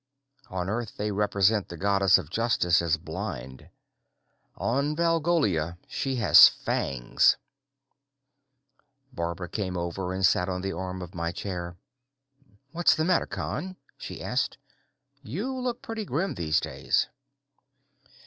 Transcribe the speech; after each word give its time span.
On 0.49 0.67
Earth 0.67 0.97
they 0.97 1.11
represent 1.11 1.67
the 1.69 1.77
goddess 1.77 2.17
of 2.17 2.31
justice 2.31 2.81
as 2.81 2.97
blind. 2.97 3.69
On 4.55 4.95
Valgolia 4.95 5.77
she 5.87 6.15
has 6.15 6.47
fangs. 6.49 7.37
Barbara 9.13 9.47
came 9.47 9.77
over 9.77 10.11
and 10.11 10.25
sat 10.25 10.49
on 10.49 10.61
the 10.63 10.73
arm 10.73 11.03
of 11.03 11.13
my 11.13 11.31
chair. 11.31 11.77
"What's 12.71 12.95
the 12.95 13.05
matter, 13.05 13.27
Con?" 13.27 13.75
she 13.95 14.23
asked. 14.23 14.57
"You 15.21 15.53
look 15.55 15.83
pretty 15.83 16.03
grim 16.05 16.33
these 16.33 16.59
days." 16.59 17.07